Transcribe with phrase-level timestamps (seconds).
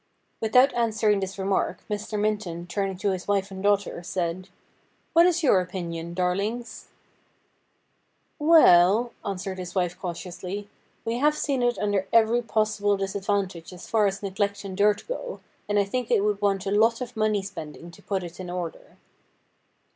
[0.39, 2.19] Without answering this remark, Mr.
[2.19, 4.49] Minton, turning to his wife and daughter, said:'
[5.13, 6.87] What is your opinion, darlings?''
[8.39, 10.67] Well,' answered his wife cautiously,'
[11.05, 15.03] we have seen it under every possible disadvantage as far as neglect and dirt 2o8
[15.03, 17.43] STORIES WEIRD AND WONDERFUL go, and I think it would want a lot of money
[17.43, 18.97] spending to put it in order.'